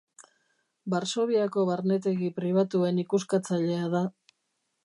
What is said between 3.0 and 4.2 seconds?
ikuskatzailea da.